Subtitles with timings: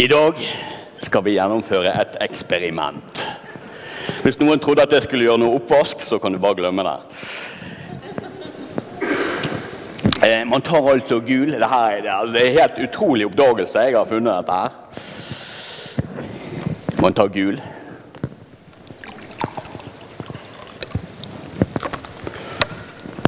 [0.00, 0.34] I dag
[1.04, 3.22] skal vi gjennomføre et eksperiment.
[4.24, 6.98] Hvis noen trodde at jeg skulle gjøre noe oppvask, så kan du bare glemme det.
[10.24, 11.50] Eh, man tar altså gul.
[11.52, 14.70] Det, er- det er- er helt utrolig oppdagelse jeg har funnet dette her.
[17.02, 17.60] Man tar gul.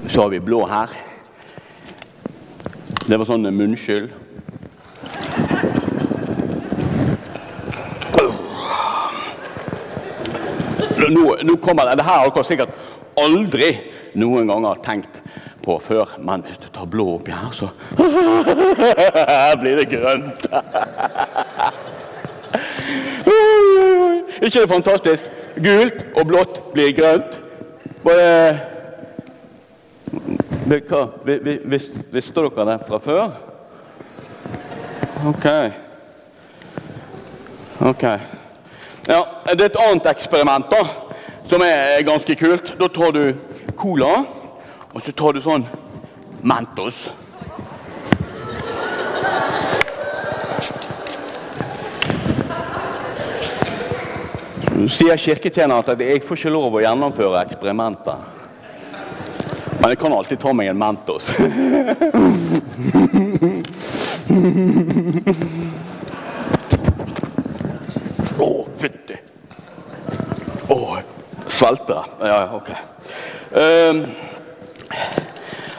[0.09, 0.91] Så har vi blå her.
[3.09, 4.11] Det var sånn munnskyld.
[11.13, 12.75] Nå, nå kommer det, det her har dere sikkert
[13.21, 13.71] aldri
[14.19, 15.21] noen ganger tenkt
[15.63, 16.17] på før.
[16.19, 20.47] Men hvis du tar blå oppi her, så Her blir det grønt.
[24.43, 25.31] Ikke det fantastisk?
[25.63, 27.39] Gult og blått blir grønt.
[28.03, 28.59] Både
[30.89, 31.03] hva?
[31.25, 33.31] Vi- vi- vis- Visste dere det fra før?
[35.27, 35.47] Ok.
[37.81, 38.05] Ok.
[39.09, 40.85] Ja, Det er et annet eksperiment da,
[41.51, 42.75] som er ganske kult.
[42.79, 43.35] Da tar du
[43.77, 44.25] cola,
[44.95, 45.67] og så tar du sånn
[46.43, 47.09] Mentos.
[54.73, 58.19] Så sier kirketjeneren at jeg får ikke lov å gjennomføre eksperimenter.
[59.83, 61.27] Men jeg kan alltid ta meg en Mentos.
[68.43, 69.17] Å, fytti.
[70.73, 70.79] Å,
[71.63, 72.05] svelter.
[72.21, 72.71] Ja, ja, ok.
[73.57, 74.07] Ehm,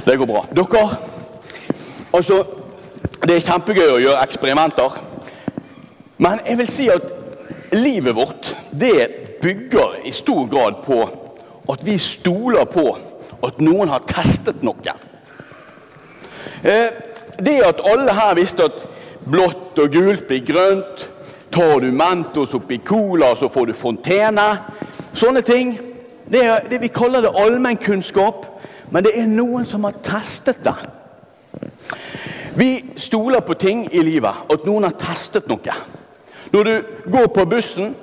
[0.06, 0.46] det går bra.
[0.56, 0.84] Dere,
[2.14, 2.44] altså
[3.24, 4.96] Det er kjempegøy å gjøre eksperimenter.
[6.20, 7.06] Men jeg vil si at
[7.72, 9.08] livet vårt det
[9.42, 10.98] bygger i stor grad på
[11.72, 12.84] at vi stoler på
[13.48, 14.96] at noen har testet noe.
[16.64, 16.90] Eh,
[17.44, 18.84] Det at alle her visste at
[19.26, 21.08] blått og gult blir grønt,
[21.54, 24.48] tar du Mentos oppi cola, så får du fontene.
[25.14, 25.76] Sånne ting.
[26.26, 28.48] Det, er, det Vi kaller det allmennkunnskap,
[28.92, 30.76] men det er noen som har testet det.
[32.58, 32.70] Vi
[33.02, 35.78] stoler på ting i livet, at noen har testet noe.
[36.54, 36.74] Når du
[37.12, 37.96] går på bussen,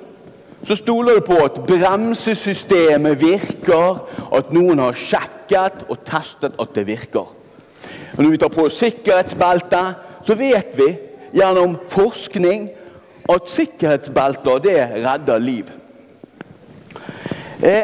[0.67, 4.01] så stoler du på at bremsesystemet virker,
[4.31, 7.31] at noen har sjekket og testet at det virker.
[8.11, 10.91] Og når vi tar på sikkerhetsbeltet, så vet vi
[11.33, 12.69] gjennom forskning
[13.35, 15.71] at sikkerhetsbelter det redder liv.
[17.63, 17.83] Eh,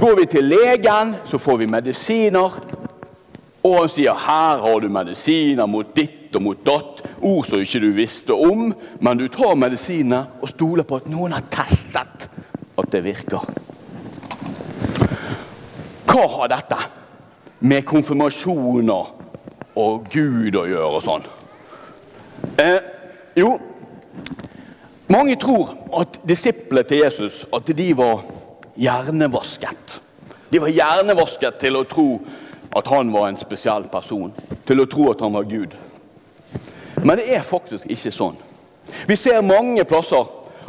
[0.00, 2.60] går vi til legen, så får vi medisiner.
[3.62, 7.02] Og han sier her har du medisiner mot ditt og mot datt.
[7.20, 8.68] Ord som ikke du visste om.
[9.00, 12.28] Men du tar medisinene og stoler på at noen har testet
[12.78, 13.48] at det virker.
[16.08, 16.78] Hva har dette
[17.60, 19.10] med konfirmasjoner
[19.78, 21.26] og Gud å gjøre og sånn?
[22.62, 22.78] Eh,
[23.38, 23.56] jo,
[25.08, 28.24] mange tror at disiplene til Jesus at de var
[28.76, 30.00] hjernevasket.
[30.52, 32.08] De var hjernevasket til å tro
[32.76, 34.32] at han var en spesiell person,
[34.66, 35.76] til å tro at han var Gud.
[37.04, 38.36] Men det er faktisk ikke sånn.
[39.08, 40.26] Vi ser mange plasser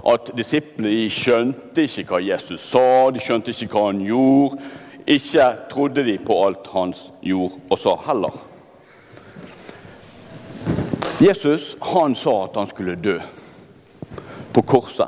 [0.08, 4.62] at disiplene de skjønte ikke hva Jesus sa, de skjønte ikke hva han gjorde.
[5.10, 6.94] Ikke trodde de på alt han
[7.26, 8.36] gjorde og sa heller.
[11.20, 13.18] Jesus han sa at han skulle dø
[14.60, 15.08] på korset.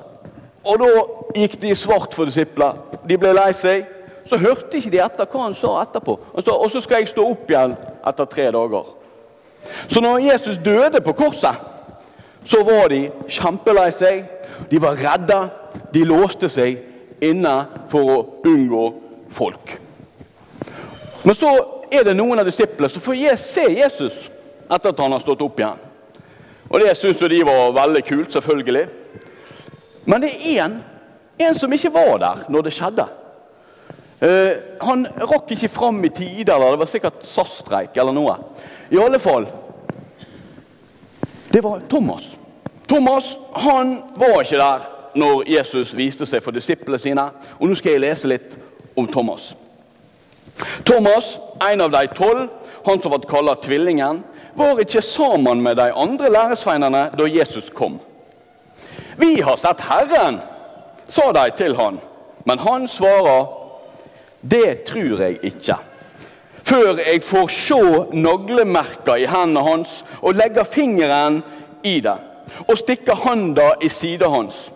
[0.63, 0.89] Og da
[1.35, 2.77] gikk de svart for disipler.
[3.07, 3.87] De ble lei seg.
[4.29, 6.17] Så hørte ikke de etter hva han sa etterpå.
[6.35, 7.73] Han sa, Og så skal jeg stå opp igjen
[8.07, 8.91] etter tre dager.
[9.89, 11.57] Så når Jesus døde på korset,
[12.45, 14.23] så var de kjempelei seg.
[14.69, 15.41] De var redde.
[15.93, 16.79] De låste seg
[17.21, 17.55] inne
[17.89, 18.85] for å unngå
[19.33, 19.75] folk.
[21.23, 21.51] Men så
[21.91, 24.17] er det noen av disiplene som får se Jesus
[24.71, 25.87] etter at han har stått opp igjen.
[26.71, 28.87] Og det syns jo de var veldig kult, selvfølgelig.
[30.05, 30.77] Men det er en,
[31.37, 33.07] en som ikke var der når det skjedde.
[34.21, 38.37] Eh, han rakk ikke fram i tide, eller det var sikkert SAS-streik eller noe.
[38.93, 39.47] I alle fall
[41.51, 42.29] Det var Thomas.
[42.87, 44.85] Thomas han var ikke der
[45.19, 47.25] når Jesus viste seg for disiplene sine.
[47.59, 48.53] Og nå skal jeg lese litt
[48.95, 49.49] om Thomas.
[50.87, 51.33] Thomas,
[51.67, 52.47] en av de tolv,
[52.85, 54.21] han som ble kalt Tvillingen,
[54.55, 57.99] var ikke sammen med de andre læresveinene da Jesus kom.
[59.17, 60.39] Vi har sett Herren,
[61.07, 61.99] sa de til han.
[62.43, 63.45] Men han svarer,
[64.41, 65.77] det tror jeg ikke.
[66.63, 67.79] Før jeg får se
[68.13, 71.41] naglemerka i hendene hans og legger fingeren
[71.83, 72.17] i det,
[72.67, 74.69] og stikker handa i sida hans.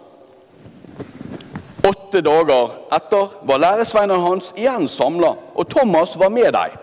[1.86, 6.82] Åtte dager etter var læresveinene hans igjen samla, og Thomas var med dem.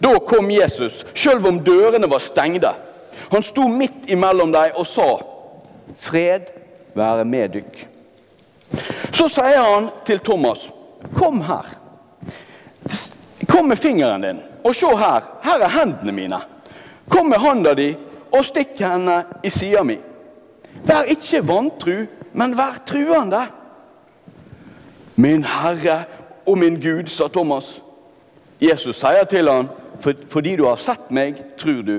[0.00, 2.70] Da kom Jesus, sjøl om dørene var stengte.
[3.30, 5.08] Han sto midt imellom dem og sa,
[5.98, 6.52] Fred
[6.94, 7.86] være med dykk.
[9.12, 10.68] Så sier han til Thomas,
[11.16, 11.66] kom her.
[13.50, 15.26] Kom med fingeren din, og se her.
[15.42, 16.38] Her er hendene mine.
[17.10, 17.90] Kom med handa di
[18.30, 19.98] og stikk henne i sida mi.
[20.86, 23.42] Vær ikke vantru, men vær truende.
[25.16, 26.04] Min Herre
[26.46, 27.80] og min Gud, sa Thomas.
[28.60, 29.68] Jesus sier til han,
[30.00, 31.98] fordi du har sett meg, tror du.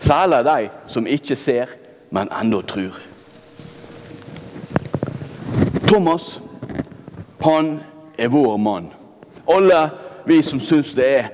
[0.00, 1.74] Særlig de som ikke ser,
[2.10, 2.96] men ennå tror.
[5.86, 6.40] Thomas,
[7.40, 7.80] han
[8.18, 8.88] er vår mann.
[9.46, 9.90] Alle
[10.24, 11.28] vi som syns det er,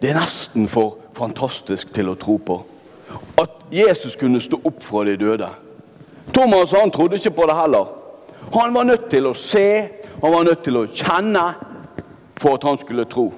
[0.00, 2.58] det er nesten for fantastisk til å tro på.
[3.40, 5.48] At Jesus kunne stå opp fra de døde.
[6.36, 7.88] Thomas han trodde ikke på det heller.
[8.52, 9.88] Han var nødt til å se,
[10.20, 11.46] han var nødt til å kjenne
[12.36, 13.30] for at han skulle tro.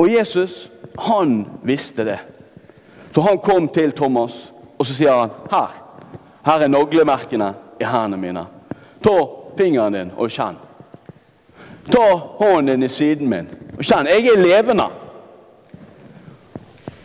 [0.00, 2.18] Og Jesus, han visste det.
[3.12, 4.32] Så han kom til Thomas,
[4.78, 5.80] og så sier han her.
[6.44, 8.48] Her er naglemerkene i hendene mine.
[9.04, 9.16] Ta
[9.58, 10.56] fingeren din og kjenn.
[11.92, 12.04] Ta
[12.40, 14.08] hånden din i siden min og kjenn.
[14.08, 14.86] Jeg er levende.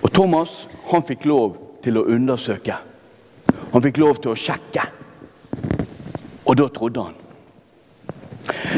[0.02, 0.54] Og Thomas
[0.90, 2.78] han fikk lov til å undersøke.
[3.74, 4.86] Han fikk lov til å sjekke.
[6.50, 7.18] Og da trodde han.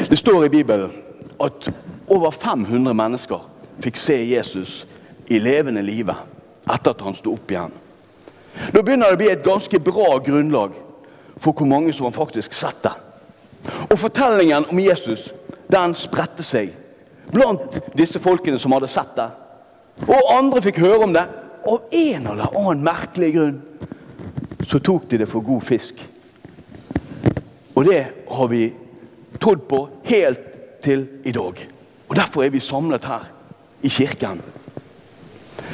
[0.09, 0.91] Det står i Bibelen
[1.41, 1.69] at
[2.11, 3.45] over 500 mennesker
[3.81, 4.81] fikk se Jesus
[5.31, 6.15] i levende live
[6.67, 7.71] etter at han sto opp igjen.
[8.73, 10.75] Da begynner det å bli et ganske bra grunnlag
[11.39, 12.93] for hvor mange som har faktisk sett det.
[13.89, 15.29] Og fortellingen om Jesus
[15.71, 16.73] den spredte seg
[17.31, 19.29] blant disse folkene som hadde sett det.
[20.07, 21.25] Og andre fikk høre om det.
[21.61, 23.59] Av en eller annen merkelig grunn
[24.67, 25.99] så tok de det for god fisk.
[27.75, 28.65] Og det har vi
[29.41, 30.47] trodd på helt
[30.83, 31.59] til i dag.
[32.09, 33.27] Og Derfor er vi samlet her
[33.81, 34.41] i kirken.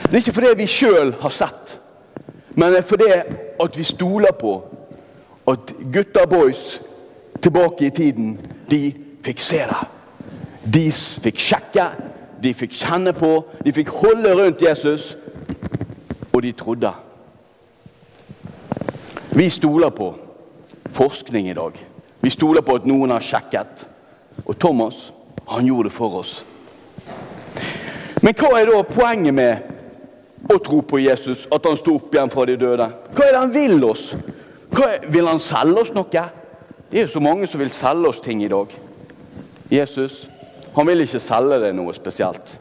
[0.08, 1.78] Det er ikke fordi vi sjøl har sett,
[2.56, 3.10] men det er fordi
[3.64, 4.54] at vi stoler på
[5.48, 6.78] at gutta boys
[7.42, 8.38] tilbake i tiden,
[8.70, 8.82] de
[9.26, 9.82] fikk se det.
[10.68, 11.88] De fikk sjekke,
[12.44, 13.32] de fikk kjenne på,
[13.66, 15.16] de fikk holde rundt Jesus,
[16.34, 16.92] og de trodde.
[19.38, 20.12] Vi stoler på
[20.94, 21.78] forskning i dag.
[22.20, 23.86] Vi stoler på at noen har sjekket.
[24.46, 25.12] Og Thomas,
[25.48, 26.40] han gjorde det for oss.
[28.22, 32.32] Men hva er da poenget med å tro på Jesus, at han sto opp igjen
[32.34, 32.88] fra de døde?
[33.14, 34.10] Hva er det han vil oss?
[34.78, 36.24] Er, vil han selge oss noe?
[36.92, 38.72] Det er jo så mange som vil selge oss ting i dag.
[39.72, 40.28] Jesus
[40.78, 42.52] han vil ikke selge deg noe spesielt.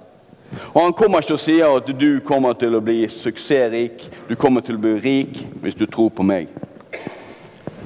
[0.72, 4.64] Og Han kommer ikke og sier at du kommer til å bli suksessrik, du kommer
[4.64, 6.48] til å bli rik hvis du tror på meg.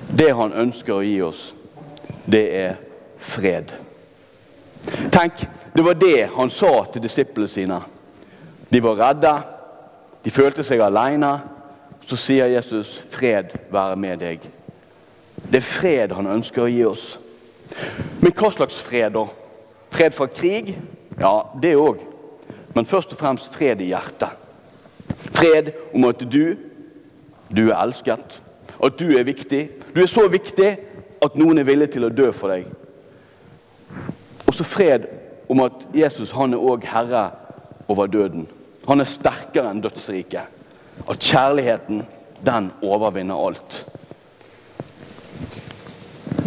[0.06, 1.48] Det han ønsker å gi oss,
[2.30, 2.76] det er
[3.18, 3.74] fred.
[5.10, 5.42] Tenk,
[5.74, 7.80] det var det han sa til disiplene sine.
[8.70, 9.34] De var redde,
[10.22, 11.40] de følte seg alene.
[12.06, 14.46] Så sier Jesus, 'Fred være med deg'.
[15.48, 17.04] Det er fred han ønsker å gi oss.
[18.20, 19.26] Men hva slags fred, da?
[19.90, 20.74] Fred fra krig?
[21.18, 22.02] Ja, det òg.
[22.74, 24.36] Men først og fremst fred i hjertet.
[25.34, 26.56] Fred om at du,
[27.50, 28.36] du er elsket.
[28.80, 29.64] At du er viktig.
[29.94, 30.70] Du er så viktig
[31.20, 32.68] at noen er villig til å dø for deg.
[34.46, 35.08] Og så fred
[35.50, 37.26] om at Jesus han er òg herre
[37.90, 38.46] over døden.
[38.86, 40.58] Han er sterkere enn dødsriket.
[41.10, 42.04] At kjærligheten,
[42.46, 43.82] den overvinner alt.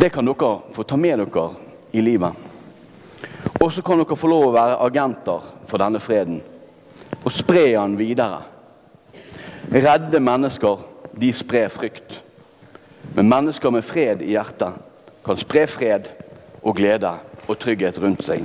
[0.03, 1.43] Det kan dere få ta med dere
[1.91, 2.33] i livet.
[3.61, 6.41] Og så kan dere få lov å være agenter for denne freden
[7.21, 8.41] og spre den videre.
[9.71, 10.83] Redde mennesker,
[11.15, 12.19] de sprer frykt.
[13.15, 14.75] Men mennesker med fred i hjertet
[15.23, 16.11] kan spre fred
[16.59, 17.15] og glede
[17.47, 18.43] og trygghet rundt seg.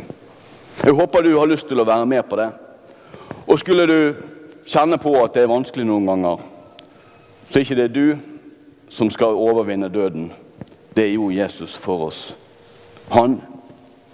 [0.78, 2.52] Jeg håper du har lyst til å være med på det.
[3.50, 4.00] Og skulle du
[4.62, 6.50] kjenne på at det er vanskelig noen ganger,
[7.50, 8.04] så er ikke det du
[8.94, 10.30] som skal overvinne døden
[10.94, 12.36] det gjorde Jesus for oss.
[13.08, 13.40] Han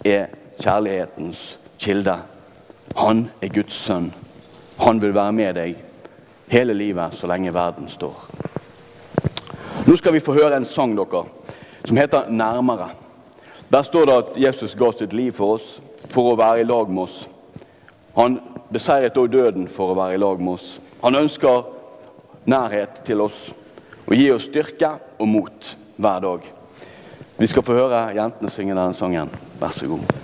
[0.05, 0.27] er
[0.61, 2.19] kjærlighetens kilde.
[2.97, 4.13] Han er Guds sønn.
[4.79, 5.77] Han vil være med deg
[6.51, 8.15] hele livet så lenge verden står.
[9.85, 11.25] Nå skal vi få høre en sang dere,
[11.85, 12.95] som heter 'Nærmere'.
[13.73, 16.91] Der står det at Jesus ga sitt liv for oss for å være i lag
[16.91, 17.29] med oss.
[18.17, 18.41] Han
[18.73, 20.81] beseiret også døden for å være i lag med oss.
[21.03, 21.65] Han ønsker
[22.47, 23.51] nærhet til oss
[24.07, 26.41] og gir oss styrke og mot hver dag.
[27.39, 29.33] Vi skal få høre jentene synge denne sangen.
[29.59, 30.24] Vær så god.